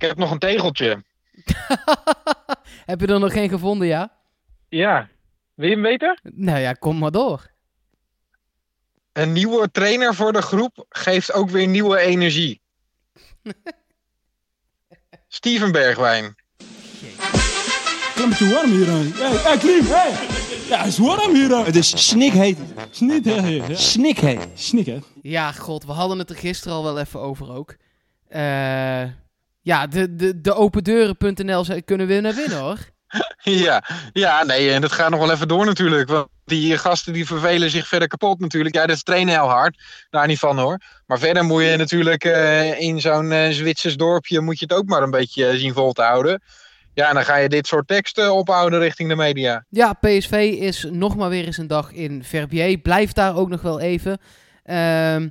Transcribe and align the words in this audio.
Ik 0.00 0.08
heb 0.08 0.18
nog 0.18 0.30
een 0.30 0.38
tegeltje. 0.38 1.04
Heb 2.90 3.00
je 3.00 3.06
er 3.06 3.20
nog 3.20 3.32
geen 3.32 3.48
gevonden, 3.48 3.86
ja? 3.86 4.12
Ja. 4.68 5.08
Wil 5.54 5.68
je 5.68 5.74
hem 5.74 5.82
weten? 5.82 6.20
Nou 6.22 6.58
ja, 6.58 6.72
kom 6.72 6.98
maar 6.98 7.10
door. 7.10 7.50
Een 9.12 9.32
nieuwe 9.32 9.70
trainer 9.70 10.14
voor 10.14 10.32
de 10.32 10.42
groep 10.42 10.84
geeft 10.88 11.32
ook 11.32 11.50
weer 11.50 11.66
nieuwe 11.66 11.98
energie. 11.98 12.60
Steven 15.28 15.72
Bergwijn. 15.72 16.34
Het 18.14 18.36
te 18.36 18.50
warm 18.54 18.70
hier. 18.70 18.86
Hé, 18.86 19.48
hey, 19.48 19.58
Klim, 19.58 19.84
hey. 19.84 20.10
Ja, 20.68 20.78
het 20.78 20.86
is 20.86 20.98
warm 20.98 21.34
hier. 21.34 21.64
Het 21.64 21.76
is 21.76 22.08
snikheet. 22.08 22.58
Snik, 22.90 23.24
hè? 23.24 23.46
Ja. 23.46 23.74
Snikheet. 23.74 24.48
Snik, 24.54 24.86
hè? 24.86 24.98
Ja, 25.22 25.52
god, 25.52 25.84
we 25.84 25.92
hadden 25.92 26.18
het 26.18 26.30
er 26.30 26.36
gisteren 26.36 26.76
al 26.76 26.84
wel 26.84 26.98
even 26.98 27.20
over 27.20 27.52
ook. 27.52 27.76
Eh, 28.28 29.02
ja, 29.62 29.86
de, 29.86 30.14
de, 30.14 30.40
de 30.40 30.54
opendeuren.nl 30.54 31.64
kunnen 31.84 32.06
winnen, 32.06 32.34
winnen 32.34 32.58
hoor. 32.58 32.78
Ja, 33.42 33.84
ja, 34.12 34.44
nee, 34.44 34.72
en 34.72 34.80
dat 34.80 34.92
gaat 34.92 35.10
nog 35.10 35.20
wel 35.20 35.32
even 35.32 35.48
door 35.48 35.66
natuurlijk. 35.66 36.08
Want 36.08 36.28
die 36.44 36.78
gasten 36.78 37.12
die 37.12 37.26
vervelen 37.26 37.70
zich 37.70 37.88
verder 37.88 38.08
kapot 38.08 38.40
natuurlijk. 38.40 38.74
Ja, 38.74 38.86
dat 38.86 39.04
trainen 39.04 39.34
heel 39.34 39.48
hard. 39.48 39.82
Daar 40.10 40.26
niet 40.26 40.38
van 40.38 40.58
hoor. 40.58 40.78
Maar 41.06 41.18
verder 41.18 41.44
moet 41.44 41.62
je 41.62 41.76
natuurlijk 41.76 42.24
eh, 42.24 42.80
in 42.80 43.00
zo'n 43.00 43.32
eh, 43.32 43.50
Zwitsers 43.50 43.96
dorpje 43.96 44.40
moet 44.40 44.58
je 44.58 44.64
het 44.68 44.78
ook 44.78 44.86
maar 44.86 45.02
een 45.02 45.10
beetje 45.10 45.46
eh, 45.46 45.56
zien 45.56 45.72
vol 45.72 45.92
te 45.92 46.02
houden. 46.02 46.42
Ja, 46.94 47.08
en 47.08 47.14
dan 47.14 47.24
ga 47.24 47.36
je 47.36 47.48
dit 47.48 47.66
soort 47.66 47.86
teksten 47.86 48.34
ophouden 48.34 48.78
richting 48.78 49.08
de 49.08 49.16
media. 49.16 49.64
Ja, 49.68 49.92
PSV 49.92 50.56
is 50.60 50.86
nog 50.90 51.16
maar 51.16 51.28
weer 51.28 51.44
eens 51.44 51.58
een 51.58 51.66
dag 51.66 51.92
in 51.92 52.24
Verbier. 52.24 52.78
Blijft 52.78 53.14
daar 53.14 53.36
ook 53.36 53.48
nog 53.48 53.62
wel 53.62 53.80
even. 53.80 54.18
Ehm 54.64 55.28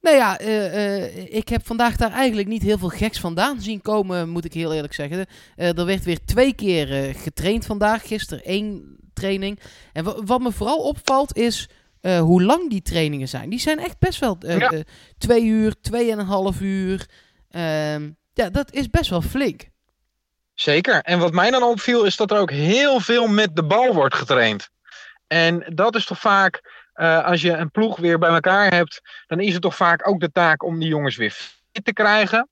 nou 0.00 0.16
ja, 0.16 0.38
eh, 0.38 0.96
eh, 0.96 1.34
ik 1.34 1.48
heb 1.48 1.66
vandaag 1.66 1.96
daar 1.96 2.12
eigenlijk 2.12 2.48
niet 2.48 2.62
heel 2.62 2.78
veel 2.78 2.88
geks 2.88 3.20
vandaan 3.20 3.60
zien 3.60 3.82
komen, 3.82 4.28
moet 4.28 4.44
ik 4.44 4.52
heel 4.52 4.72
eerlijk 4.74 4.94
zeggen. 4.94 5.26
Eh, 5.56 5.78
er 5.78 5.84
werd 5.86 6.04
weer 6.04 6.24
twee 6.24 6.54
keer 6.54 7.14
getraind 7.14 7.66
vandaag. 7.66 8.06
Gisteren 8.06 8.44
één 8.44 8.96
training. 9.14 9.60
En 9.92 10.04
wa- 10.04 10.22
wat 10.24 10.40
me 10.40 10.52
vooral 10.52 10.78
opvalt 10.78 11.36
is 11.36 11.68
hoe 12.20 12.42
lang 12.42 12.70
die 12.70 12.82
trainingen 12.82 13.28
zijn. 13.28 13.50
Die 13.50 13.58
zijn 13.60 13.78
echt 13.78 13.98
best 13.98 14.20
wel 14.20 14.36
Ja. 14.40 14.72
twee 15.18 15.44
uur, 15.44 15.74
tweeënhalf 15.80 16.60
uur. 16.60 17.08
Ehm, 17.50 18.10
ja, 18.32 18.50
dat 18.50 18.72
is 18.72 18.90
best 18.90 19.10
wel 19.10 19.22
flink. 19.22 19.68
Zeker. 20.54 21.00
En 21.00 21.18
wat 21.18 21.32
mij 21.32 21.50
dan 21.50 21.62
opviel 21.62 22.04
is 22.04 22.16
dat 22.16 22.30
er 22.30 22.38
ook 22.38 22.50
heel 22.50 23.00
veel 23.00 23.26
met 23.26 23.56
de 23.56 23.64
bal 23.64 23.94
wordt 23.94 24.14
getraind. 24.14 24.68
En 25.26 25.64
dat 25.74 25.94
is 25.96 26.04
toch 26.06 26.18
vaak, 26.18 26.79
eh, 26.92 27.24
als 27.24 27.42
je 27.42 27.52
een 27.52 27.70
ploeg 27.70 27.96
weer 27.96 28.18
bij 28.18 28.30
elkaar 28.30 28.72
hebt, 28.72 29.00
dan 29.26 29.40
is 29.40 29.52
het 29.52 29.62
toch 29.62 29.76
vaak 29.76 30.08
ook 30.08 30.20
de 30.20 30.30
taak 30.30 30.62
om 30.62 30.78
die 30.78 30.88
jongens 30.88 31.16
weer 31.16 31.30
fit 31.30 31.84
te 31.84 31.92
krijgen. 31.92 32.48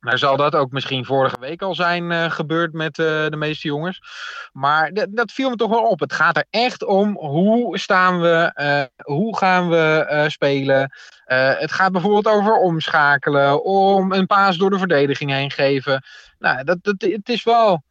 Nou 0.00 0.18
zal 0.18 0.36
dat 0.36 0.54
ook 0.54 0.70
misschien 0.70 1.04
vorige 1.04 1.40
week 1.40 1.62
al 1.62 1.74
zijn 1.74 2.12
eh, 2.12 2.30
gebeurd 2.30 2.72
met 2.72 2.98
eh, 2.98 3.04
de 3.28 3.36
meeste 3.36 3.68
jongens. 3.68 4.00
Maar 4.52 4.90
dat 5.10 5.32
viel 5.32 5.50
me 5.50 5.56
toch 5.56 5.70
wel 5.70 5.88
op. 5.88 6.00
Het 6.00 6.12
gaat 6.12 6.36
er 6.36 6.46
echt 6.50 6.84
om 6.84 7.16
hoe 7.16 7.78
staan 7.78 8.20
we, 8.20 8.52
hoe 9.02 9.36
gaan 9.36 9.68
we 9.68 10.24
spelen. 10.28 10.92
Het 11.24 11.72
gaat 11.72 11.92
bijvoorbeeld 11.92 12.28
over 12.28 12.52
omschakelen, 12.52 13.64
om 13.64 14.12
een 14.12 14.26
paas 14.26 14.56
door 14.56 14.70
de 14.70 14.78
verdediging 14.78 15.30
heen 15.30 15.50
geven. 15.50 16.04
Nou, 16.38 16.64
dat, 16.64 16.78
dat, 16.82 16.94
het 16.98 17.28
is 17.28 17.44
wel 17.44 17.82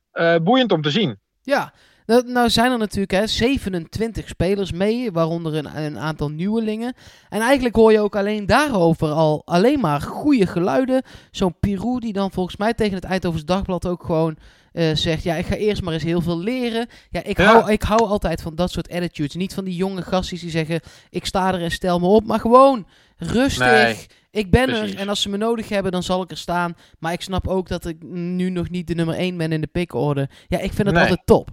boeiend 0.42 0.72
om 0.72 0.82
te 0.82 0.92
zien. 0.92 1.20
Ja, 1.42 1.74
nou, 2.08 2.32
nou 2.32 2.50
zijn 2.50 2.72
er 2.72 2.78
natuurlijk 2.78 3.12
hè, 3.12 3.28
27 3.28 4.28
spelers 4.28 4.72
mee, 4.72 5.12
waaronder 5.12 5.56
een, 5.56 5.78
een 5.84 6.00
aantal 6.00 6.30
nieuwelingen. 6.30 6.94
En 7.30 7.42
eigenlijk 7.42 7.76
hoor 7.76 7.92
je 7.92 8.00
ook 8.00 8.16
alleen 8.16 8.46
daarover 8.46 9.10
al 9.12 9.42
alleen 9.46 9.80
maar 9.80 10.02
goede 10.02 10.48
geluiden. 10.48 11.02
Zo'n 11.32 11.56
Pirou 11.60 12.00
die 12.00 12.14
dan 12.14 12.32
volgens 12.32 12.58
mij 12.58 12.74
tegen 12.74 12.96
het 12.96 13.04
Eindhovens 13.04 13.46
Dagblad 13.46 13.86
ook 13.88 14.04
gewoon 14.04 14.38
eh, 14.72 14.96
zegt... 14.96 15.24
Ja, 15.24 15.36
ik 15.36 15.46
ga 15.46 15.56
eerst 15.56 15.82
maar 15.82 15.94
eens 15.94 16.04
heel 16.04 16.22
veel 16.22 16.40
leren. 16.40 16.88
Ja, 17.10 17.24
ik, 17.24 17.38
Ja. 17.38 17.46
Hou, 17.46 17.72
ik 17.72 17.82
hou 17.82 18.02
altijd 18.02 18.42
van 18.42 18.56
dat 18.56 18.72
soort 18.72 18.90
attitudes. 18.92 19.36
Niet 19.36 19.54
van 19.54 19.64
die 19.64 19.76
jonge 19.76 20.02
gastjes 20.02 20.42
die 20.42 20.50
zeggen... 20.50 20.80
Ik 21.10 21.26
sta 21.26 21.54
er 21.54 21.62
en 21.62 21.72
stel 21.72 22.00
me 22.00 22.08
op, 22.08 22.26
maar 22.26 22.40
gewoon 22.40 22.88
rustig. 23.18 23.66
Nee, 23.84 23.96
ik 24.32 24.52
ben 24.52 24.66
precies. 24.66 24.94
er 24.94 25.00
en 25.00 25.10
als 25.10 25.22
ze 25.22 25.30
me 25.30 25.38
nodig 25.38 25.70
hebben, 25.70 25.92
dan 25.92 26.04
zal 26.04 26.22
ik 26.22 26.32
er 26.32 26.38
staan. 26.38 26.76
Maar 27.00 27.14
ik 27.14 27.22
snap 27.22 27.48
ook 27.48 27.68
dat 27.68 27.86
ik 27.86 28.04
nu 28.10 28.50
nog 28.50 28.70
niet 28.70 28.88
de 28.88 28.96
nummer 28.96 29.16
1 29.16 29.38
ben 29.38 29.52
in 29.52 29.62
de 29.62 29.68
pickorde. 29.68 30.30
Ja, 30.48 30.58
ik 30.58 30.74
vind 30.74 30.88
het 30.88 30.96
Nee. 30.96 31.02
altijd 31.04 31.22
top. 31.26 31.50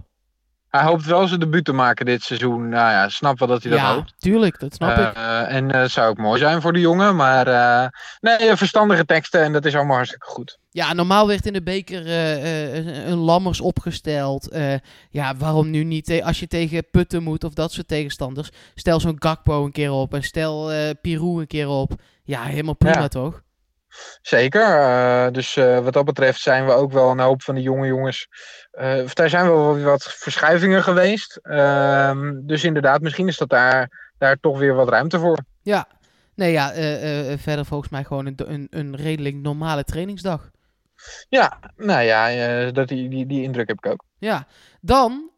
Hij 0.74 0.82
hoopt 0.84 1.04
wel 1.04 1.26
zijn 1.28 1.40
debuut 1.40 1.64
te 1.64 1.72
maken 1.72 2.06
dit 2.06 2.22
seizoen. 2.22 2.68
Nou 2.68 2.90
ja, 2.90 3.08
snap 3.08 3.38
wel 3.38 3.48
dat 3.48 3.62
hij 3.62 3.70
dat 3.70 3.80
ja, 3.80 3.94
hoopt. 3.94 4.14
tuurlijk, 4.18 4.60
dat 4.60 4.74
snap 4.74 4.98
ik. 4.98 5.14
Eh, 5.14 5.54
en 5.54 5.74
het 5.74 5.90
zou 5.90 6.08
ook 6.08 6.16
mooi 6.16 6.38
zijn 6.38 6.60
voor 6.60 6.72
de 6.72 6.80
jongen. 6.80 7.16
Maar 7.16 7.46
eh, 7.46 7.88
nee, 8.20 8.56
verstandige 8.56 9.04
teksten 9.04 9.42
en 9.42 9.52
dat 9.52 9.64
is 9.64 9.74
allemaal 9.74 9.96
hartstikke 9.96 10.26
goed. 10.26 10.58
Ja, 10.70 10.92
normaal 10.92 11.26
werd 11.26 11.46
in 11.46 11.52
de 11.52 11.62
beker 11.62 12.08
een 13.08 13.18
Lammers 13.18 13.60
opgesteld. 13.60 14.56
Ja, 15.10 15.36
waarom 15.36 15.70
nu 15.70 15.84
niet? 15.84 16.22
Als 16.22 16.40
je 16.40 16.46
tegen 16.46 16.90
Putten 16.90 17.22
moet 17.22 17.44
of 17.44 17.52
dat 17.52 17.72
soort 17.72 17.88
tegenstanders. 17.88 18.48
Stel 18.74 19.00
zo'n 19.00 19.16
Gakpo 19.18 19.64
een 19.64 19.72
keer 19.72 19.92
op 19.92 20.14
en 20.14 20.22
stel 20.22 20.70
Pirou 21.00 21.40
een 21.40 21.46
keer 21.46 21.68
op. 21.68 21.92
Ja, 22.24 22.42
helemaal 22.42 22.76
prima 22.76 23.00
Ja. 23.00 23.08
toch? 23.08 23.42
Zeker. 24.22 24.62
eh, 24.62 25.32
dus 25.32 25.56
eh, 25.56 25.78
wat 25.78 25.92
dat 25.92 26.04
betreft 26.04 26.40
zijn 26.40 26.66
we 26.66 26.72
ook 26.72 26.92
wel 26.92 27.10
een 27.10 27.20
hoop 27.20 27.42
van 27.42 27.54
de 27.54 27.62
jonge 27.62 27.86
jongens. 27.86 28.28
of 29.04 29.14
daar 29.14 29.28
zijn 29.28 29.44
wel 29.44 29.80
wat 29.80 30.02
verschuivingen 30.02 30.82
geweest. 30.82 31.36
Ehm, 31.42 32.32
dus 32.42 32.64
inderdaad, 32.64 33.00
misschien 33.00 33.28
is 33.28 33.36
dat 33.36 33.48
daar, 33.48 34.12
daar 34.18 34.36
toch 34.40 34.58
weer 34.58 34.74
wat 34.74 34.88
ruimte 34.88 35.18
voor. 35.18 35.38
Ja. 35.62 35.86
Nee, 36.36 36.52
ja, 36.52 36.72
verder 37.38 37.64
volgens 37.64 37.90
mij 37.90 38.04
gewoon 38.04 38.26
een, 38.26 38.34
een, 38.36 38.66
een 38.70 38.96
redelijk 38.96 39.34
normale 39.34 39.84
trainingsdag. 39.84 40.50
Ja, 41.28 41.58
nou 41.76 42.02
ja, 42.02 42.70
dat, 42.70 42.88
die, 42.88 43.08
die, 43.08 43.26
die 43.26 43.42
indruk 43.42 43.68
heb 43.68 43.76
ik 43.76 43.86
ook. 43.86 44.04
Ja, 44.18 44.46
dan 44.80 45.30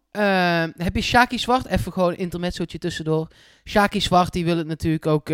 heb 0.77 0.95
je 0.95 1.03
Shaki 1.03 1.39
Zwart. 1.39 1.67
Even 1.67 1.93
gewoon 1.93 2.11
een 2.11 2.19
intermezzootje 2.19 2.79
tussendoor. 2.79 3.29
Shaki 3.65 4.01
Zwart, 4.01 4.33
die 4.33 4.45
wil 4.45 4.57
het 4.57 4.67
natuurlijk 4.67 5.07
ook 5.07 5.29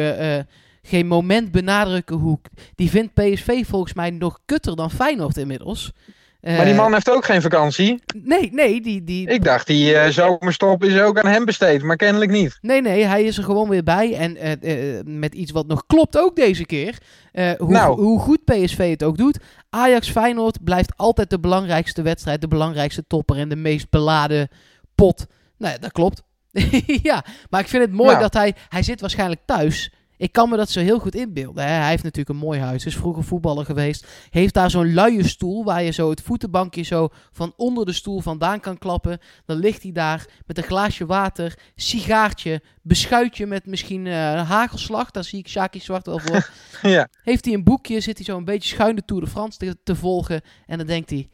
geen 0.82 1.06
moment 1.06 1.50
benadrukken 1.52 2.16
hoe... 2.16 2.38
Die 2.74 2.90
vindt 2.90 3.14
PSV 3.14 3.66
volgens 3.66 3.94
mij 3.94 4.10
nog 4.10 4.38
kutter 4.44 4.76
dan 4.76 4.90
Feyenoord 4.90 5.36
inmiddels. 5.36 5.92
Eh, 6.40 6.56
maar 6.56 6.64
die 6.64 6.74
man 6.74 6.92
heeft 6.92 7.10
ook 7.10 7.24
geen 7.24 7.42
vakantie. 7.42 8.02
Nee, 8.22 8.52
nee, 8.52 8.80
die... 8.80 9.04
die 9.04 9.28
Ik 9.28 9.44
dacht, 9.44 9.66
die 9.66 9.94
eh, 9.94 10.10
zomerstop 10.10 10.84
is 10.84 11.00
ook 11.00 11.18
aan 11.18 11.30
hem 11.30 11.44
besteed, 11.44 11.82
maar 11.82 11.96
kennelijk 11.96 12.30
niet. 12.30 12.58
Nee, 12.60 12.80
nee, 12.80 13.04
hij 13.04 13.24
is 13.24 13.36
er 13.38 13.44
gewoon 13.44 13.68
weer 13.68 13.82
bij. 13.82 14.14
En 14.14 14.36
eh, 14.36 14.98
eh, 14.98 15.04
met 15.06 15.34
iets 15.34 15.52
wat 15.52 15.66
nog 15.66 15.86
klopt 15.86 16.18
ook 16.18 16.36
deze 16.36 16.66
keer. 16.66 16.98
Eh, 17.32 17.50
hoe, 17.58 17.70
Nou. 17.70 18.00
hoe 18.00 18.20
goed 18.20 18.44
PSV 18.44 18.90
het 18.90 19.02
ook 19.02 19.16
doet. 19.16 19.38
Ajax-Feyenoord 19.70 20.64
blijft 20.64 20.92
altijd 20.96 21.30
de 21.30 21.40
belangrijkste 21.40 22.02
wedstrijd. 22.02 22.40
De 22.40 22.48
belangrijkste 22.48 23.04
topper 23.06 23.36
en 23.36 23.48
de 23.48 23.56
meest 23.56 23.90
beladen 23.90 24.48
pot. 24.94 25.26
Nou 25.58 25.72
ja, 25.72 25.78
dat 25.78 25.92
klopt. 25.92 26.22
ja, 27.02 27.24
maar 27.50 27.60
ik 27.60 27.68
vind 27.68 27.82
het 27.84 27.92
mooi 27.92 28.10
Nou. 28.10 28.20
dat 28.20 28.34
hij... 28.34 28.54
Hij 28.68 28.82
zit 28.82 29.00
waarschijnlijk 29.00 29.40
thuis. 29.46 29.92
Ik 30.22 30.32
kan 30.32 30.48
me 30.48 30.56
dat 30.56 30.70
zo 30.70 30.80
heel 30.80 30.98
goed 30.98 31.14
inbeelden. 31.14 31.64
Hè. 31.64 31.70
Hij 31.70 31.88
heeft 31.88 32.02
natuurlijk 32.02 32.28
een 32.28 32.46
mooi 32.46 32.60
huis. 32.60 32.86
Is 32.86 32.96
vroeger 32.96 33.24
voetballer 33.24 33.64
geweest. 33.64 34.06
Heeft 34.30 34.54
daar 34.54 34.70
zo'n 34.70 34.94
luie 34.94 35.28
stoel 35.28 35.64
waar 35.64 35.82
je 35.82 35.90
zo 35.90 36.10
het 36.10 36.20
voetenbankje 36.20 36.82
zo 36.82 37.08
van 37.32 37.52
onder 37.56 37.86
de 37.86 37.92
stoel 37.92 38.20
vandaan 38.20 38.60
kan 38.60 38.78
klappen. 38.78 39.18
Dan 39.46 39.56
ligt 39.56 39.82
hij 39.82 39.92
daar 39.92 40.26
met 40.46 40.58
een 40.58 40.64
glaasje 40.64 41.06
water, 41.06 41.58
sigaartje, 41.76 42.62
beschuitje 42.82 43.46
met 43.46 43.66
misschien 43.66 44.06
eh, 44.06 44.48
hagelslag. 44.48 45.10
Daar 45.10 45.24
zie 45.24 45.38
ik 45.38 45.48
Shaki 45.48 45.80
Zwart 45.80 46.06
wel 46.06 46.18
voor. 46.18 46.50
ja. 46.90 47.08
Heeft 47.22 47.44
hij 47.44 47.54
een 47.54 47.64
boekje, 47.64 48.00
zit 48.00 48.16
hij 48.16 48.24
zo 48.24 48.36
een 48.36 48.44
beetje 48.44 48.68
schuin 48.68 48.96
de 48.96 49.04
Tour 49.04 49.22
de 49.22 49.30
France 49.30 49.58
te, 49.58 49.76
te 49.84 49.96
volgen. 49.96 50.40
En 50.66 50.78
dan 50.78 50.86
denkt 50.86 51.10
hij, 51.10 51.28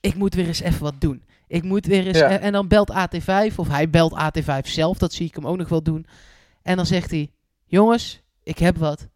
ik 0.00 0.14
moet 0.14 0.34
weer 0.34 0.46
eens 0.46 0.60
even 0.60 0.82
wat 0.82 1.00
doen. 1.00 1.24
Ik 1.46 1.62
moet 1.62 1.86
weer 1.86 2.06
eens... 2.06 2.18
Ja. 2.18 2.28
En 2.38 2.52
dan 2.52 2.68
belt 2.68 2.92
AT5, 2.92 3.54
of 3.56 3.68
hij 3.68 3.90
belt 3.90 4.14
AT5 4.20 4.62
zelf. 4.62 4.98
Dat 4.98 5.12
zie 5.12 5.26
ik 5.26 5.34
hem 5.34 5.46
ook 5.46 5.56
nog 5.56 5.68
wel 5.68 5.82
doen. 5.82 6.06
En 6.62 6.76
dan 6.76 6.86
zegt 6.86 7.10
hij, 7.10 7.30
jongens, 7.70 8.22
ik 8.42 8.58
heb 8.58 8.76
wat. 8.76 9.08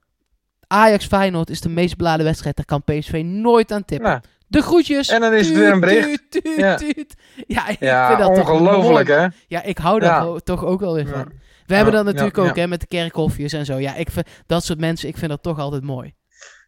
Ajax-Feyenoord 0.67 1.51
is 1.51 1.61
de 1.61 1.69
meest 1.69 1.97
beladen 1.97 2.25
wedstrijd. 2.27 2.57
Daar 2.57 2.65
kan 2.65 2.83
PSV 2.85 3.23
nooit 3.25 3.73
aan 3.73 3.85
tippen. 3.85 4.09
Nou, 4.09 4.21
De 4.47 4.63
groetjes. 4.63 5.09
En 5.09 5.21
dan 5.21 5.33
is 5.33 5.47
het 5.49 5.57
weer 5.57 5.73
een 5.73 5.81
bericht. 5.81 6.07
Tuut, 6.07 6.31
tuut, 6.31 6.57
Ja. 6.57 6.77
tuut. 6.77 7.15
Ja, 7.47 7.69
ik 7.69 7.81
ja, 7.81 8.07
vind 8.07 8.19
dat 8.19 8.35
toch 8.35 8.51
ongelooflijk 8.51 9.09
hè? 9.09 9.27
Ja, 9.47 9.63
ik 9.63 9.79
hou 9.79 10.01
daar 10.01 10.27
Ja. 10.27 10.39
toch 10.39 10.65
ook 10.65 10.81
wel 10.81 10.95
weer 10.95 11.07
van. 11.09 11.33
We 11.67 11.75
hebben 11.75 11.95
dat 11.95 12.05
natuurlijk 12.05 12.39
ook 12.39 12.57
hè, 12.57 12.67
met 12.67 12.81
de 12.81 12.87
kerkhofjes 12.87 13.53
en 13.53 13.65
zo. 13.65 13.79
Ja, 13.79 13.95
ik 13.95 14.11
vind, 14.11 14.27
dat 14.47 14.65
soort 14.65 14.79
mensen, 14.79 15.09
ik 15.09 15.17
vind 15.17 15.31
dat 15.31 15.43
toch 15.43 15.59
altijd 15.59 15.83
mooi. 15.83 16.15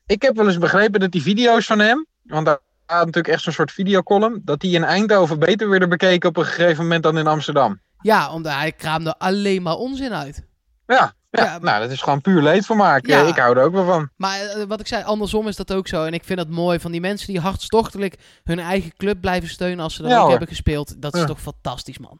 Ik 0.06 0.22
heb 0.22 0.36
wel 0.36 0.46
eens 0.46 0.58
begrepen 0.58 1.00
dat 1.00 1.10
die 1.12 1.22
video's 1.22 1.66
van 1.66 1.78
hem, 1.78 2.06
want 2.22 2.46
daar 2.46 2.58
staat 2.84 2.98
natuurlijk 2.98 3.34
echt 3.34 3.42
zo'n 3.42 3.52
soort 3.52 3.72
videocolumn, 3.72 4.40
dat 4.44 4.60
die 4.60 4.74
in 4.74 4.84
Eindhoven 4.84 5.38
beter 5.38 5.68
werden 5.68 5.88
bekeken 5.88 6.28
op 6.28 6.36
een 6.36 6.44
gegeven 6.44 6.82
moment 6.82 7.02
dan 7.02 7.18
in 7.18 7.26
Amsterdam. 7.26 7.80
Ja, 8.00 8.32
omdat 8.32 8.52
hij 8.52 8.72
kraamde 8.72 9.18
alleen 9.18 9.62
maar 9.62 9.74
onzin 9.76 10.12
uit. 10.12 10.46
Ja, 10.86 11.14
ja, 11.36 11.44
Ja, 11.44 11.58
nou 11.58 11.80
dat 11.80 11.90
is 11.90 12.02
gewoon 12.02 12.20
puur 12.20 12.42
leedvermaak. 12.42 13.06
Ja. 13.06 13.20
Ik 13.22 13.36
hou 13.36 13.56
er 13.56 13.62
ook 13.64 13.72
wel 13.72 13.84
van. 13.84 14.10
Maar 14.16 14.40
eh, 14.40 14.62
wat 14.68 14.80
ik 14.80 14.86
zei, 14.86 15.04
andersom 15.04 15.48
is 15.48 15.56
dat 15.56 15.72
ook 15.72 15.88
zo. 15.88 16.04
En 16.04 16.14
ik 16.14 16.24
vind 16.24 16.38
dat 16.38 16.48
mooi 16.48 16.80
van 16.80 16.90
die 16.90 17.00
mensen 17.00 17.26
die 17.26 17.40
hartstochtelijk 17.40 18.14
hun 18.44 18.58
eigen 18.58 18.92
club 18.96 19.20
blijven 19.20 19.48
steunen 19.48 19.84
als 19.84 19.94
ze 19.94 20.02
er 20.02 20.08
Ja, 20.08 20.14
ook 20.14 20.20
hoor. 20.20 20.30
hebben 20.30 20.48
gespeeld. 20.48 21.02
Dat 21.02 21.14
is 21.14 21.24
toch 21.24 21.40
fantastisch, 21.40 21.98
man. 21.98 22.18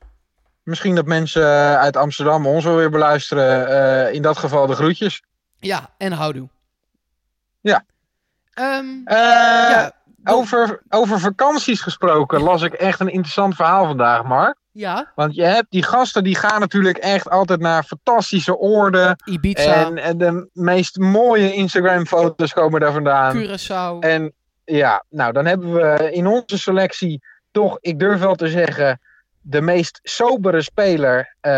Misschien 0.63 0.95
dat 0.95 1.07
mensen 1.07 1.43
eh, 1.43 1.75
uit 1.79 1.97
Amsterdam 1.97 2.47
ons 2.47 2.65
wel 2.65 2.77
weer 2.77 2.91
beluisteren. 2.91 3.69
eh, 4.07 4.15
in 4.15 4.23
dat 4.23 4.39
geval 4.39 4.67
de 4.67 4.75
groetjes. 4.75 5.23
Ja, 5.59 5.91
en 5.99 6.13
houdoe. 6.13 6.49
Ja. 7.61 7.85
Ehm, 8.55 8.85
Eh, 9.05 9.17
ja, 9.71 9.93
over, 10.25 10.81
over 10.89 11.21
vakanties 11.21 11.81
gesproken 11.81 12.41
las 12.43 12.63
ik 12.63 12.73
echt 12.73 13.01
een 13.01 13.09
interessant 13.13 13.55
verhaal 13.55 13.87
vandaag, 13.87 14.25
Mark. 14.25 14.57
Ja, 14.79 15.13
Want 15.15 15.35
je 15.35 15.43
hebt 15.45 15.71
die 15.71 15.83
gasten 15.83 16.25
die 16.25 16.37
gaan 16.37 16.61
natuurlijk 16.61 16.99
echt 16.99 17.31
altijd 17.31 17.61
naar 17.61 17.83
fantastische 17.85 18.57
oorden. 18.57 19.17
Ibiza, 19.25 19.87
En, 19.87 19.99
en 19.99 20.19
de 20.19 20.49
meest 20.53 20.99
mooie 20.99 21.53
Instagram-foto's 21.53 22.53
komen 22.53 22.81
daar 22.81 22.93
vandaan. 22.93 23.37
Curaçao. 23.37 23.99
En 24.01 24.33
ja, 24.65 25.05
nou 25.09 25.33
dan 25.33 25.47
hebben 25.47 25.73
we 25.75 26.11
in 26.13 26.27
onze 26.27 26.59
selectie 26.59 27.23
toch, 27.51 27.79
ik 27.81 27.99
durf 27.99 28.21
wel 28.21 28.35
te 28.35 28.49
zeggen, 28.49 29.01
de 29.41 29.61
meest 29.61 30.01
sobere 30.03 30.63
speler 30.63 31.35
eh, 31.41 31.53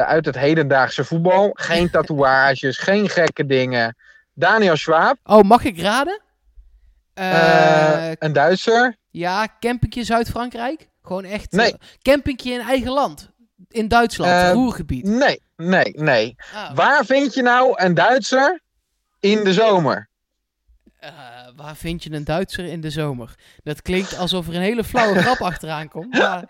uit 0.00 0.24
het 0.24 0.38
hedendaagse 0.38 1.04
voetbal. 1.04 1.50
Geen 1.52 1.90
tatoeages, 1.94 2.78
geen 2.78 3.08
gekke 3.08 3.46
dingen. 3.46 3.96
Daniel 4.34 4.76
Schwab, 4.76 5.16
Oh, 5.24 5.42
mag 5.42 5.64
ik 5.64 5.80
raden? 5.80 6.20
eh, 7.14 8.08
Eh, 8.10 8.12
een 8.18 8.32
Duitser. 8.32 8.96
ja, 9.10 9.46
campingje 9.60 10.04
Zuid-Frankrijk? 10.04 10.88
Gewoon 11.06 11.24
echt... 11.24 11.52
Nee. 11.52 11.72
eh, 11.72 11.78
campingje 12.02 12.52
in 12.52 12.60
eigen 12.60 12.90
land. 12.90 13.30
In 13.68 13.88
Duitsland, 13.88 14.32
Eh, 14.32 14.52
Roergebied. 14.52 15.04
Nee, 15.04 15.40
nee, 15.56 15.92
nee. 15.96 16.34
Ah, 16.54 16.74
Waar 16.74 17.04
vind 17.04 17.34
je 17.34 17.42
nou 17.42 17.72
een 17.76 17.94
Duitser 17.94 18.60
in 19.20 19.44
de 19.44 19.52
zomer? 19.52 20.08
eh, 20.98 21.10
waar 21.56 21.76
vind 21.76 22.02
je 22.02 22.12
een 22.12 22.24
Duitser 22.24 22.64
in 22.64 22.80
de 22.80 22.90
zomer? 22.90 23.34
Dat 23.62 23.82
klinkt 23.82 24.16
alsof 24.16 24.48
er 24.48 24.54
een 24.54 24.60
hele 24.60 24.84
flauwe 24.84 25.20
grap 25.20 25.40
achteraan 25.50 25.88
komt. 25.88 26.18
Maar... 26.18 26.44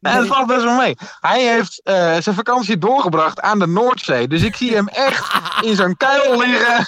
Dat 0.00 0.26
valt 0.26 0.46
best 0.46 0.62
wel 0.62 0.76
mee. 0.76 0.96
Hij 1.20 1.54
heeft 1.54 1.80
eh, 1.82 2.16
zijn 2.20 2.34
vakantie 2.34 2.78
doorgebracht 2.78 3.40
aan 3.40 3.58
de 3.58 3.66
Noordzee. 3.66 4.28
Dus 4.28 4.42
ik 4.42 4.56
zie 4.56 4.74
hem 4.74 4.88
echt 4.88 5.38
in 5.64 5.76
zo'n 5.76 5.96
kuil 5.96 6.38
liggen 6.38 6.86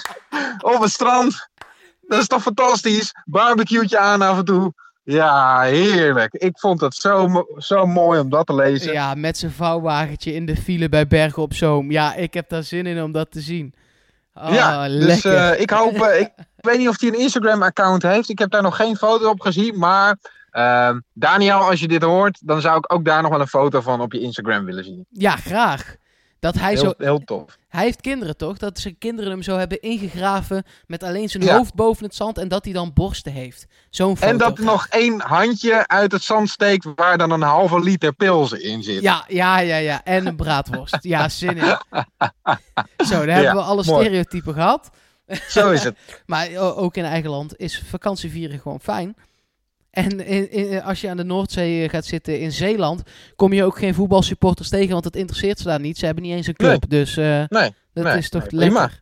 op 0.61 0.81
het 0.81 0.91
strand. 0.91 1.47
Dat 2.01 2.19
is 2.21 2.27
toch 2.27 2.41
fantastisch? 2.41 3.11
Barbecue'tje 3.25 3.97
aan 3.97 4.21
af 4.21 4.37
en 4.37 4.45
toe. 4.45 4.73
Ja, 5.13 5.61
heerlijk. 5.61 6.33
Ik 6.33 6.59
vond 6.59 6.81
het 6.81 6.95
zo, 6.95 7.45
zo 7.57 7.85
mooi 7.85 8.19
om 8.19 8.29
dat 8.29 8.45
te 8.47 8.55
lezen. 8.55 8.93
Ja, 8.93 9.13
met 9.13 9.37
zijn 9.37 9.51
vouwwagentje 9.51 10.33
in 10.33 10.45
de 10.45 10.55
file 10.55 10.89
bij 10.89 11.07
Bergen 11.07 11.41
op 11.43 11.53
Zoom. 11.53 11.91
Ja, 11.91 12.15
ik 12.15 12.33
heb 12.33 12.49
daar 12.49 12.63
zin 12.63 12.85
in 12.85 13.03
om 13.03 13.11
dat 13.11 13.31
te 13.31 13.39
zien. 13.41 13.73
Oh, 14.33 14.49
Ja, 14.53 14.87
dus 14.87 15.05
lekker. 15.05 15.35
eh, 15.51 15.61
ik 15.61 15.69
hoop. 15.69 15.93
eh, 16.01 16.19
ik 16.19 16.31
weet 16.67 16.77
niet 16.77 16.87
of 16.89 16.99
hij 16.99 17.09
een 17.09 17.19
Instagram-account 17.19 18.03
heeft. 18.03 18.29
Ik 18.29 18.39
heb 18.39 18.51
daar 18.51 18.61
nog 18.61 18.75
geen 18.75 18.95
foto 18.95 19.29
op 19.29 19.41
gezien. 19.41 19.77
Maar 19.77 20.17
ehm, 20.51 20.99
Daniel, 21.13 21.57
als 21.59 21.79
je 21.79 21.87
dit 21.87 22.03
hoort, 22.03 22.39
dan 22.43 22.61
zou 22.61 22.77
ik 22.77 22.93
ook 22.93 23.05
daar 23.05 23.21
nog 23.21 23.31
wel 23.31 23.41
een 23.41 23.47
foto 23.47 23.81
van 23.81 24.01
op 24.01 24.13
je 24.13 24.19
Instagram 24.19 24.65
willen 24.65 24.83
zien. 24.83 25.05
Ja, 25.09 25.35
graag. 25.35 25.95
Dat 26.39 26.55
hij, 26.55 26.75
zo, 26.75 26.93
Heel, 26.97 27.19
tof. 27.19 27.57
hij 27.67 27.83
heeft 27.83 28.01
kinderen 28.01 28.37
toch? 28.37 28.57
Dat 28.57 28.79
zijn 28.79 28.97
kinderen 28.97 29.31
hem 29.31 29.41
zo 29.41 29.57
hebben 29.57 29.79
ingegraven 29.81 30.63
met 30.87 31.03
alleen 31.03 31.29
zijn 31.29 31.43
Ja. 31.43 31.55
hoofd 31.57 31.73
boven 31.73 32.03
het 32.05 32.15
zand 32.15 32.37
en 32.37 32.47
dat 32.47 32.63
hij 32.65 32.73
dan 32.73 32.93
borsten 32.93 33.31
heeft. 33.31 33.65
Zo'n 33.89 34.17
foto. 34.17 34.31
En 34.31 34.37
dat 34.37 34.57
er 34.57 34.63
nog 34.63 34.87
één 34.87 35.19
handje 35.21 35.87
uit 35.87 36.11
het 36.11 36.23
zand 36.23 36.49
steekt 36.49 36.87
waar 36.95 37.17
dan 37.17 37.31
een 37.31 37.41
halve 37.41 37.79
liter 37.79 38.13
pilsen 38.13 38.63
in 38.63 38.83
zit. 38.83 39.01
Ja, 39.01 39.25
ja, 39.27 39.59
ja, 39.59 39.75
ja. 39.77 40.03
En 40.03 40.25
een 40.25 40.35
braadworst. 40.35 40.97
Ja, 41.01 41.29
zin 41.29 41.57
in. 41.57 41.63
Zo, 43.09 43.25
dan 43.25 43.29
hebben 43.35 43.53
we 43.55 43.61
alle 43.61 43.83
mooi. 43.85 44.03
stereotypen 44.05 44.53
gehad. 44.53 44.89
Zo 45.47 45.71
is 45.71 45.83
het. 45.83 45.97
Maar 46.25 46.55
ook 46.57 46.95
in 46.95 47.03
eigen 47.05 47.29
land 47.29 47.57
is 47.57 47.83
vakantievieren 47.89 48.59
gewoon 48.59 48.79
fijn. 48.79 49.15
En 49.91 50.25
in, 50.25 50.51
in- 50.51 50.81
als 50.83 51.01
je 51.01 51.09
aan 51.09 51.17
de 51.17 51.23
Noordzee 51.23 51.83
eh, 51.83 51.89
gaat 51.89 52.05
zitten 52.05 52.39
in 52.39 52.51
Zeeland, 52.51 53.01
kom 53.35 53.53
je 53.53 53.63
ook 53.63 53.77
geen 53.77 53.93
voetbalsupporters 53.93 54.69
tegen, 54.69 54.91
want 54.91 55.03
dat 55.03 55.15
interesseert 55.15 55.57
ze 55.59 55.63
daar 55.63 55.79
niet. 55.79 55.97
Ze 55.97 56.05
hebben 56.05 56.23
niet 56.23 56.33
eens 56.33 56.47
een 56.47 56.53
club. 56.55 56.89
Dus 56.89 57.17
eh, 57.17 57.43
Nee, 57.47 57.71
dat 57.93 58.03
nee, 58.03 58.17
is 58.17 58.29
toch 58.29 58.51
lekker. 58.51 59.01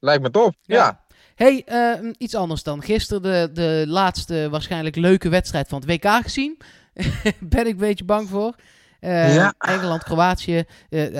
lijkt 0.00 0.22
me 0.22 0.30
top. 0.30 0.54
Ja. 0.62 1.04
Hey, 1.34 1.62
eh, 1.66 2.10
iets 2.18 2.34
anders 2.34 2.62
dan. 2.62 2.82
Gisteren 2.82 3.22
de, 3.22 3.50
de 3.52 3.84
laatste 3.88 4.48
waarschijnlijk 4.50 4.96
leuke 4.96 5.28
wedstrijd 5.28 5.68
van 5.68 5.80
het 5.86 5.88
WK 5.90 6.10
gezien. 6.22 6.56
ben 7.40 7.66
ik 7.66 7.72
een 7.72 7.76
beetje 7.76 8.04
bang 8.04 8.28
voor. 8.28 8.54
Eh, 9.00 9.34
Ja. 9.34 9.54
Engeland, 9.58 10.02
Kroatië. 10.02 10.64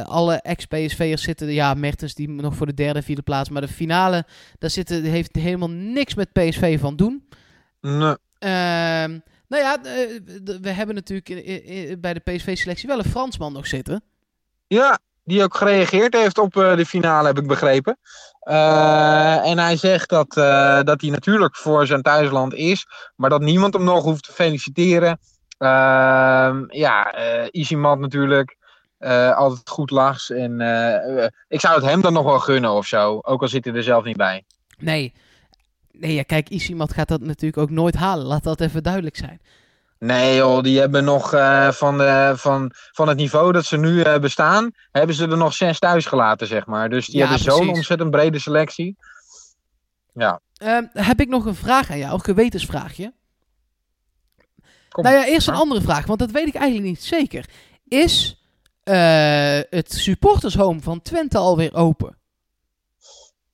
alle 0.04 0.34
ex-PSV'ers 0.34 1.22
zitten. 1.22 1.52
Ja, 1.52 1.74
Mertens 1.74 2.14
die 2.14 2.28
nog 2.28 2.54
voor 2.56 2.66
de 2.66 2.74
derde, 2.74 3.02
vierde 3.02 3.22
plaats. 3.22 3.48
Maar 3.48 3.60
de 3.62 3.68
finale, 3.68 4.24
daar 4.58 4.70
zitten, 4.70 5.02
heeft 5.04 5.36
helemaal 5.36 5.70
niks 5.70 6.14
met 6.14 6.32
PSV 6.32 6.80
van 6.80 6.96
doen. 6.96 7.28
Nee. 7.80 8.14
Ehm, 8.38 9.18
nou 9.48 9.62
ja, 9.62 9.78
eh, 9.82 10.20
we 10.60 10.70
hebben 10.70 10.94
natuurlijk 10.94 11.28
bij 12.00 12.14
de 12.14 12.20
PSV-selectie 12.20 12.88
wel 12.88 12.98
een 12.98 13.04
Fransman 13.04 13.52
nog 13.52 13.66
zitten. 13.66 14.02
Ja, 14.66 14.98
die 15.24 15.42
ook 15.42 15.56
gereageerd 15.56 16.14
heeft 16.14 16.38
op 16.38 16.56
eh, 16.56 16.76
de 16.76 16.86
finale, 16.86 17.26
heb 17.26 17.38
ik 17.38 17.46
begrepen. 17.46 17.98
Eh, 18.40 19.46
en 19.50 19.58
hij 19.58 19.76
zegt 19.76 20.08
dat, 20.08 20.32
dat 20.86 21.00
hij 21.00 21.10
natuurlijk 21.10 21.56
voor 21.56 21.86
zijn 21.86 22.02
thuisland 22.02 22.54
is, 22.54 22.86
maar 23.16 23.30
dat 23.30 23.40
niemand 23.40 23.74
hem 23.74 23.84
nog 23.84 24.02
hoeft 24.02 24.24
te 24.24 24.32
feliciteren. 24.32 25.18
Ehm, 25.58 26.64
ja, 26.68 27.14
Isimat 27.50 27.98
natuurlijk. 27.98 28.56
altijd 29.34 29.70
goed 29.70 29.90
lachs. 29.90 30.30
En 30.30 30.52
ik 31.48 31.60
zou 31.60 31.74
het 31.74 31.84
hem 31.84 32.00
dan 32.00 32.12
nog 32.12 32.24
wel 32.24 32.38
gunnen 32.38 32.70
of 32.70 32.86
zo. 32.86 33.18
Ook 33.22 33.42
al 33.42 33.48
zit 33.48 33.64
hij 33.64 33.74
er 33.74 33.82
zelf 33.82 34.04
niet 34.04 34.16
bij. 34.16 34.44
Nee. 34.78 35.12
Nee, 35.98 36.14
ja, 36.14 36.22
kijk, 36.22 36.48
Isimat 36.48 36.92
gaat 36.92 37.08
dat 37.08 37.20
natuurlijk 37.20 37.58
ook 37.62 37.70
nooit 37.70 37.94
halen. 37.94 38.26
Laat 38.26 38.42
dat 38.42 38.60
even 38.60 38.82
duidelijk 38.82 39.16
zijn. 39.16 39.40
Nee 39.98 40.36
joh, 40.36 40.62
die 40.62 40.78
hebben 40.78 41.04
nog 41.04 41.32
eh, 41.32 41.70
van, 41.70 41.98
de, 41.98 42.32
van, 42.36 42.72
van 42.92 43.08
het 43.08 43.16
niveau 43.16 43.52
dat 43.52 43.64
ze 43.64 43.76
nu 43.76 44.00
eh, 44.00 44.18
bestaan, 44.18 44.70
hebben 44.92 45.16
ze 45.16 45.28
er 45.28 45.36
nog 45.36 45.54
zes 45.54 45.78
thuis 45.78 46.06
gelaten, 46.06 46.46
zeg 46.46 46.66
maar. 46.66 46.88
Dus 46.88 47.06
die 47.06 47.16
Ja, 47.16 47.28
hebben 47.28 47.52
zo'n 47.52 47.68
ontzettend 47.68 48.10
brede 48.10 48.38
selectie. 48.38 48.96
Ehm, 50.56 50.84
heb 50.92 51.20
ik 51.20 51.28
nog 51.28 51.44
een 51.44 51.54
vraag 51.54 51.90
aan 51.90 51.98
jou, 51.98 52.12
een 52.14 52.24
gewetensvraagje. 52.24 53.12
Kom, 54.88 55.04
nou 55.04 55.16
ja, 55.16 55.26
eerst 55.26 55.48
een 55.48 55.54
andere 55.54 55.80
vraag, 55.80 56.06
want 56.06 56.18
dat 56.18 56.30
weet 56.30 56.46
ik 56.46 56.54
eigenlijk 56.54 56.88
niet 56.88 57.02
zeker. 57.04 57.48
Is 57.88 58.40
eh, 58.82 59.60
het 59.70 59.92
supportershome 59.92 60.80
van 60.80 61.02
Twente 61.02 61.38
alweer 61.38 61.74
open? 61.74 62.18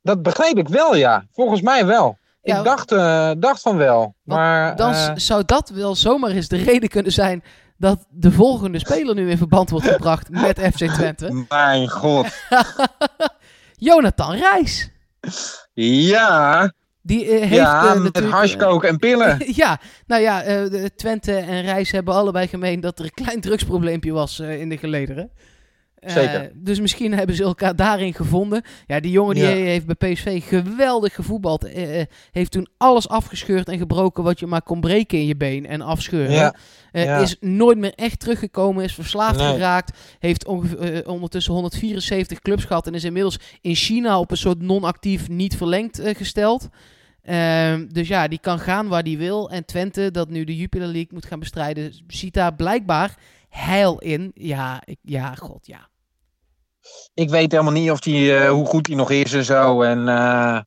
Dat 0.02 0.22
begreep 0.22 0.58
ik 0.58 0.68
wel, 0.68 0.96
ja. 0.96 1.26
Volgens 1.32 1.60
mij 1.60 1.86
wel. 1.86 2.18
Ja, 2.42 2.58
ik 2.58 2.64
dacht, 2.64 2.92
eh, 2.92 3.30
dacht 3.38 3.60
van 3.62 3.76
wel. 3.76 4.14
Maar 4.22 4.76
Dan 4.76 4.92
eh, 4.92 5.10
zou 5.14 5.42
dat 5.46 5.68
wel 5.68 5.94
zomaar 5.94 6.30
eens 6.30 6.48
de 6.48 6.56
reden 6.56 6.88
kunnen 6.88 7.12
zijn 7.12 7.42
dat 7.78 8.06
de 8.10 8.32
volgende 8.32 8.78
speler 8.78 9.14
nu 9.14 9.30
in 9.30 9.36
verband 9.38 9.70
wordt 9.70 9.86
gebracht 9.88 10.28
met 10.30 10.60
FC 10.60 10.84
Twente. 10.88 11.44
mijn 11.48 11.88
god. 11.88 12.26
Jonathan 13.76 14.34
Reis. 14.34 14.90
Ja, 15.74 16.72
Die 17.02 17.24
eh, 17.24 17.38
heeft 17.40 17.54
ja 17.54 17.84
eh, 17.84 17.94
met 17.94 18.02
natuurlijk... 18.02 18.34
harskoken 18.34 18.88
en 18.88 18.98
pillen. 18.98 19.38
ja, 19.62 19.80
nou 20.06 20.22
ja, 20.22 20.42
eh, 20.42 20.84
Twente 20.96 21.34
en 21.36 21.62
Reis 21.62 21.90
hebben 21.90 22.14
allebei 22.14 22.46
gemeen 22.48 22.80
dat 22.80 22.98
er 22.98 23.04
een 23.04 23.14
klein 23.24 23.40
drugsprobleempje 23.40 24.12
was 24.12 24.38
eh, 24.38 24.60
in 24.60 24.68
de 24.68 24.78
gelederen. 24.78 25.30
Eh, 26.02 26.40
dus 26.54 26.80
misschien 26.80 27.14
hebben 27.18 27.36
ze 27.36 27.42
elkaar 27.42 27.76
daarin 27.76 28.14
gevonden. 28.14 28.62
Ja, 28.86 29.00
die 29.00 29.10
jongen 29.10 29.34
die 29.34 29.44
Ja. 29.44 29.50
heeft 29.50 29.86
bij 29.86 30.12
PSV 30.12 30.42
geweldig 30.48 31.14
gevoetbald. 31.14 31.64
Eh, 31.64 32.00
eh, 32.00 32.06
heeft 32.30 32.50
toen 32.50 32.68
alles 32.76 33.08
afgescheurd 33.08 33.68
en 33.68 33.78
gebroken 33.78 34.24
wat 34.24 34.38
je 34.40 34.46
maar 34.46 34.62
kon 34.62 34.80
breken 34.80 35.18
in 35.18 35.26
je 35.26 35.36
been 35.36 35.66
en 35.66 35.80
afscheuren. 35.80 36.32
Ja, 36.32 36.54
ja. 36.92 37.18
Is 37.18 37.36
nooit 37.40 37.78
meer 37.78 37.92
echt 37.94 38.20
teruggekomen, 38.20 38.84
is 38.84 38.94
verslaafd 38.94 39.38
Nee. 39.38 39.52
geraakt. 39.52 39.98
Heeft 40.18 40.46
ondertussen 41.06 41.52
174 41.52 42.38
clubs 42.40 42.64
gehad 42.64 42.86
en 42.86 42.94
is 42.94 43.04
inmiddels 43.04 43.38
in 43.60 43.74
China 43.74 44.18
op 44.18 44.30
een 44.30 44.36
soort 44.36 44.62
non-actief 44.62 45.28
niet 45.28 45.56
verlengd 45.56 46.00
gesteld. 46.04 46.68
Ehm, 47.22 47.86
dus 47.88 48.08
ja, 48.08 48.28
die 48.28 48.38
kan 48.40 48.58
gaan 48.58 48.88
waar 48.88 49.02
die 49.02 49.18
wil. 49.18 49.50
En 49.50 49.64
Twente, 49.64 50.10
dat 50.10 50.28
nu 50.30 50.44
de 50.44 50.56
Jupiler 50.56 50.86
League 50.86 51.10
moet 51.10 51.26
gaan 51.26 51.38
bestrijden, 51.38 51.92
ziet 52.06 52.34
daar 52.34 52.54
blijkbaar 52.54 53.16
heil 53.48 53.98
in. 53.98 54.30
Ja, 54.34 54.82
ik, 54.84 54.98
ja, 55.02 55.34
god, 55.34 55.66
ja. 55.66 55.88
Ik 57.14 57.30
weet 57.30 57.52
helemaal 57.52 57.72
niet 57.72 57.90
of 57.90 58.00
die, 58.00 58.36
eh, 58.36 58.50
hoe 58.50 58.66
goed 58.66 58.86
hij 58.86 58.96
nog 58.96 59.10
is 59.10 59.32
en 59.32 59.44
zo. 59.44 59.82
En 59.82 60.08
eh, 60.08 60.58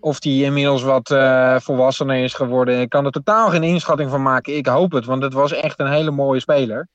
of 0.00 0.20
die 0.20 0.44
inmiddels 0.44 0.82
wat 0.82 1.10
eh, 1.10 1.56
volwassener 1.58 2.22
is 2.24 2.34
geworden. 2.34 2.80
Ik 2.80 2.88
kan 2.88 3.04
er 3.04 3.10
totaal 3.10 3.48
geen 3.50 3.62
inschatting 3.62 4.10
van 4.10 4.22
maken. 4.22 4.56
Ik 4.56 4.66
hoop 4.66 4.92
het, 4.92 5.04
want 5.04 5.22
het 5.22 5.32
was 5.32 5.52
echt 5.52 5.80
een 5.80 5.92
hele 5.92 6.10
mooie 6.10 6.40
speler. 6.40 6.88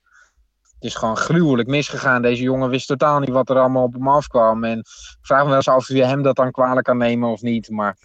Het 0.62 0.92
is 0.92 0.94
gewoon 0.94 1.16
gruwelijk 1.16 1.68
misgegaan. 1.68 2.22
Deze 2.22 2.42
jongen 2.42 2.68
wist 2.70 2.86
totaal 2.86 3.20
niet 3.20 3.28
wat 3.28 3.50
er 3.50 3.58
allemaal 3.58 3.82
op 3.82 3.92
hem 3.92 4.08
afkwam. 4.08 4.64
En 4.64 4.78
ik 4.78 4.86
vraag 5.20 5.42
me 5.42 5.46
wel 5.48 5.56
eens 5.56 5.68
af 5.68 5.76
of 5.76 5.88
je 5.88 6.04
hem 6.04 6.22
dat 6.22 6.36
dan 6.36 6.50
kwalijk 6.50 6.86
kan 6.86 6.96
nemen 6.98 7.28
of 7.28 7.42
niet. 7.42 7.70
Maar 7.70 7.96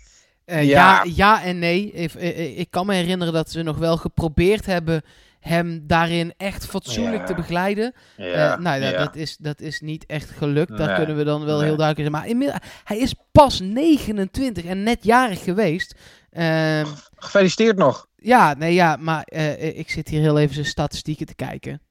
Eh, 0.45 0.63
ja. 0.63 1.03
Ja. 1.03 1.11
ja, 1.15 1.43
en 1.43 1.59
nee. 1.59 1.91
Ik, 1.91 2.13
ik, 2.13 2.57
ik 2.57 2.67
kan 2.69 2.85
me 2.85 2.93
herinneren 2.93 3.33
dat 3.33 3.49
ze 3.51 3.63
nog 3.63 3.77
wel 3.77 3.97
geprobeerd 3.97 4.65
hebben 4.65 5.01
hem 5.49 5.83
daarin 5.87 6.33
echt 6.37 6.65
fatsoenlijk 6.65 7.17
Ja. 7.21 7.25
te 7.25 7.33
begeleiden. 7.33 7.93
ja, 8.17 8.53
Eh, 8.53 8.59
nou 8.59 8.81
ja. 8.81 8.91
Dat, 8.97 9.15
is, 9.15 9.37
dat 9.37 9.61
is 9.61 9.81
niet 9.81 10.05
echt 10.05 10.29
gelukt. 10.29 10.77
Daar 10.77 10.87
Nee, 10.87 10.95
kunnen 10.97 11.15
we 11.17 11.23
dan 11.23 11.45
wel 11.45 11.57
nee. 11.57 11.67
heel 11.67 11.77
duidelijk 11.77 12.09
zijn. 12.09 12.21
Maar 12.21 12.31
inmiddels, 12.31 12.59
hij 12.83 12.97
is 12.97 13.15
pas 13.31 13.59
29 13.59 14.65
en 14.65 14.83
net 14.83 15.03
jarig 15.03 15.43
geweest. 15.43 15.95
Ehm, 16.29 16.85
Gefeliciteerd 17.15 17.77
nog. 17.77 18.07
ja, 18.15 18.53
nee, 18.53 18.73
ja, 18.73 18.95
maar 18.95 19.23
eh, 19.23 19.77
ik 19.77 19.89
zit 19.89 20.07
hier 20.07 20.21
heel 20.21 20.39
even 20.39 20.53
zijn 20.53 20.65
statistieken 20.65 21.25
te 21.25 21.35
kijken. 21.35 21.81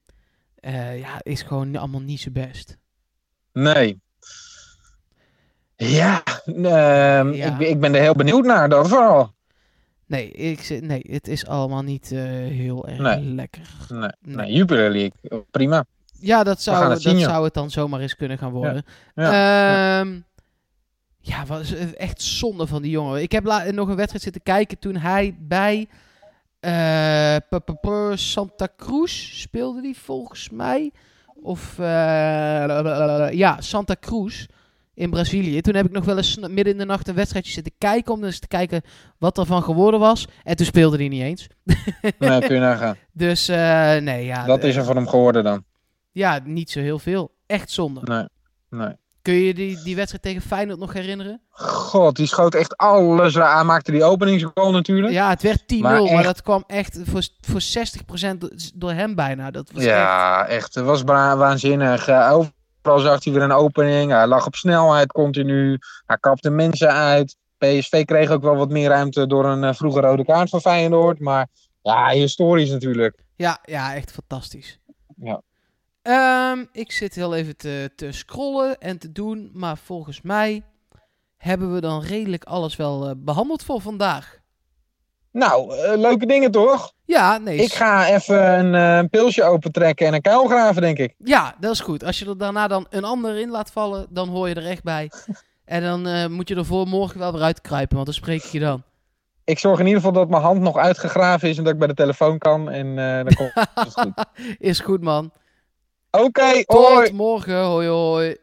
Eh, 0.54 0.98
ja, 0.98 1.20
is 1.22 1.42
gewoon 1.42 1.76
allemaal 1.76 2.00
niet 2.00 2.20
zo 2.20 2.30
best. 2.30 2.76
Nee. 3.52 4.00
Ja, 5.76 6.22
ehm, 6.46 7.32
Ja. 7.32 7.46
Ik, 7.46 7.56
ben- 7.58 7.68
ik 7.68 7.80
ben 7.80 7.94
er 7.94 8.00
heel 8.00 8.14
benieuwd 8.14 8.44
naar, 8.44 8.68
dat 8.68 8.88
vooral. 8.88 9.34
Nee, 10.08 10.30
ik, 10.30 10.80
nee, 10.82 11.00
het 11.10 11.28
is 11.28 11.46
allemaal 11.46 11.82
niet 11.82 12.12
eh, 12.12 12.20
heel 12.22 12.88
erg 12.88 12.98
Nee. 12.98 13.20
lekker. 13.24 13.62
Nee, 13.88 14.00
Nee. 14.20 14.36
nee. 14.36 14.52
Jupiler 14.52 14.90
League, 14.90 15.44
prima. 15.50 15.84
Ja, 16.20 16.44
dat, 16.44 16.62
zou, 16.62 16.90
het 16.90 17.02
dat 17.02 17.20
zou 17.20 17.44
het 17.44 17.54
dan 17.54 17.70
zomaar 17.70 18.00
eens 18.00 18.16
kunnen 18.16 18.38
gaan 18.38 18.50
worden. 18.50 18.84
Ja, 19.14 20.00
Ehm, 20.00 20.18
ja, 21.20 21.46
was 21.46 21.74
echt 21.94 22.22
zonde 22.22 22.66
van 22.66 22.82
die 22.82 22.90
jongen. 22.90 23.22
Ik 23.22 23.32
heb 23.32 23.44
nog 23.72 23.88
een 23.88 23.96
wedstrijd 23.96 24.22
zitten 24.22 24.42
kijken 24.42 24.78
toen 24.78 24.96
hij 24.96 25.36
bij 25.40 25.88
eh, 26.60 27.36
p- 27.48 27.60
p- 27.64 27.80
p- 27.80 28.12
Santa 28.18 28.68
Cruz 28.76 29.40
speelde 29.40 29.80
die 29.82 29.96
volgens 29.98 30.50
mij. 30.50 30.90
Of 31.42 31.78
eh, 31.78 33.28
ja, 33.32 33.60
Santa 33.60 33.94
Cruz 34.00 34.46
in 34.98 35.10
Brazilië. 35.10 35.60
Toen 35.60 35.74
heb 35.74 35.86
ik 35.86 35.92
nog 35.92 36.04
wel 36.04 36.16
eens 36.16 36.36
midden 36.38 36.66
in 36.72 36.78
de 36.78 36.84
nacht 36.84 37.08
een 37.08 37.14
wedstrijdje 37.14 37.52
zitten 37.52 37.72
kijken 37.78 38.12
om 38.12 38.24
eens 38.24 38.38
te 38.38 38.46
kijken 38.48 38.82
wat 39.18 39.38
er 39.38 39.46
van 39.46 39.62
geworden 39.62 40.00
was. 40.00 40.26
En 40.44 40.56
toen 40.56 40.66
speelde 40.66 40.96
hij 40.96 41.08
niet 41.08 41.22
eens. 41.22 41.46
Nee, 42.18 42.40
kun 42.40 42.54
je 42.54 42.60
nagaan. 42.60 42.96
Dus 43.12 43.48
eh, 43.48 43.96
nee, 43.96 44.24
ja. 44.24 44.44
Dat 44.44 44.60
d- 44.60 44.64
is 44.64 44.76
er 44.76 44.84
van 44.84 44.96
hem 44.96 45.08
geworden 45.08 45.44
dan. 45.44 45.64
Ja, 46.12 46.40
niet 46.44 46.70
zo 46.70 46.80
heel 46.80 46.98
veel. 46.98 47.34
Echt 47.46 47.70
zonde. 47.70 48.00
Nee, 48.04 48.24
nee. 48.80 48.94
Kun 49.22 49.34
je 49.34 49.54
die, 49.54 49.82
die 49.82 49.96
wedstrijd 49.96 50.22
tegen 50.22 50.42
Feyenoord 50.42 50.78
nog 50.78 50.92
herinneren? 50.92 51.40
God, 51.50 52.16
die 52.16 52.26
schoot 52.26 52.54
echt 52.54 52.76
alles. 52.76 53.34
Hij 53.34 53.64
maakte 53.64 53.90
die 53.92 54.04
openingsgoal 54.04 54.70
natuurlijk. 54.72 55.12
Ja, 55.12 55.28
het 55.28 55.42
werd 55.42 55.62
10-0, 55.74 55.78
maar, 55.78 56.22
dat 56.22 56.42
kwam 56.42 56.64
echt 56.66 56.98
voor, 57.04 57.22
voor 57.40 57.60
60% 58.34 58.38
do- 58.38 58.48
door 58.74 58.92
hem 58.92 59.14
bijna. 59.14 59.50
Dat 59.50 59.70
was 59.72 59.84
Ja, 59.84 60.46
echt. 60.46 60.74
Het 60.74 60.84
was 60.84 61.02
waanzinnig. 61.02 62.08
Eh, 62.08 62.14
Overal 62.82 62.98
zag 62.98 63.24
hij 63.24 63.32
weer 63.32 63.42
een 63.42 63.52
opening. 63.52 64.10
Hij 64.10 64.26
lag 64.26 64.46
op 64.46 64.54
snelheid 64.54 65.12
continu. 65.12 65.78
Hij 66.06 66.16
kapte 66.16 66.50
mensen 66.50 66.92
uit. 66.92 67.36
PSV 67.58 68.04
kreeg 68.04 68.30
ook 68.30 68.42
wel 68.42 68.56
wat 68.56 68.70
meer 68.70 68.88
ruimte 68.88 69.26
door 69.26 69.44
een 69.44 69.64
eh, 69.64 69.74
vroege 69.74 70.00
rode 70.00 70.24
kaart 70.24 70.48
van 70.48 70.60
Feyenoord. 70.60 71.20
Maar 71.20 71.48
ja, 71.82 72.08
historisch 72.08 72.70
natuurlijk. 72.70 73.22
ja, 73.36 73.58
ja, 73.64 73.94
echt 73.94 74.12
fantastisch. 74.12 74.78
Ja. 75.16 75.42
Ehm, 76.02 76.64
ik 76.72 76.92
zit 76.92 77.14
heel 77.14 77.34
even 77.34 77.56
te, 77.56 77.90
te 77.96 78.12
scrollen 78.12 78.78
en 78.78 78.98
te 78.98 79.12
doen, 79.12 79.50
maar 79.52 79.78
volgens 79.78 80.22
mij 80.22 80.62
hebben 81.36 81.74
we 81.74 81.80
dan 81.80 82.02
redelijk 82.02 82.44
alles 82.44 82.76
wel 82.76 83.08
eh, 83.08 83.14
behandeld 83.16 83.62
voor 83.62 83.80
vandaag. 83.80 84.37
Nou, 85.32 85.76
eh, 85.76 85.98
leuke 85.98 86.26
dingen 86.26 86.50
toch? 86.50 86.92
Ja, 87.04 87.38
nee. 87.38 87.56
Ik 87.56 87.72
ga 87.72 88.08
even 88.08 88.58
een 88.58 88.74
eh, 88.74 89.10
pilsje 89.10 89.44
opentrekken 89.44 90.06
en 90.06 90.14
een 90.14 90.20
kuil 90.20 90.46
graven, 90.46 90.82
denk 90.82 90.98
ik. 90.98 91.14
Ja, 91.18 91.54
dat 91.60 91.72
is 91.72 91.80
goed. 91.80 92.04
Als 92.04 92.18
je 92.18 92.26
er 92.26 92.38
daarna 92.38 92.68
dan 92.68 92.86
een 92.90 93.04
ander 93.04 93.36
in 93.36 93.50
laat 93.50 93.70
vallen, 93.70 94.06
dan 94.10 94.28
hoor 94.28 94.48
je 94.48 94.54
er 94.54 94.66
echt 94.66 94.82
bij. 94.82 95.10
En 95.68 95.82
dan 95.82 96.06
eh, 96.06 96.26
moet 96.26 96.48
je 96.48 96.54
er 96.54 96.64
voor 96.64 96.86
morgen 96.86 97.18
wel 97.18 97.32
weer 97.32 97.42
uitkruipen, 97.42 97.94
want 97.94 98.06
dan 98.06 98.14
spreek 98.14 98.44
ik 98.44 98.50
je 98.50 98.58
dan. 98.60 98.82
Ik 99.44 99.58
zorg 99.58 99.78
in 99.78 99.86
ieder 99.86 100.00
geval 100.00 100.14
dat 100.16 100.28
mijn 100.28 100.42
hand 100.42 100.60
nog 100.60 100.76
uitgegraven 100.76 101.48
is 101.48 101.58
en 101.58 101.64
dat 101.64 101.72
ik 101.72 101.78
bij 101.78 101.88
de 101.88 101.94
telefoon 101.94 102.38
kan. 102.38 102.70
En 102.70 102.98
eh, 102.98 103.24
dan 103.24 103.34
komt 103.34 103.50
het 103.54 103.92
goed. 103.92 104.12
Is 104.70 104.80
goed, 104.80 105.02
man. 105.02 105.32
Oké, 106.10 106.64
Tot 106.64 106.86
hoi! 106.86 107.12
morgen. 107.12 107.64
Hoi, 107.64 107.88
hoi. 107.88 108.36